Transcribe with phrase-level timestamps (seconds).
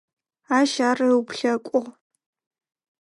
[0.57, 1.81] Ащ ар ыуплъэкӏугъ.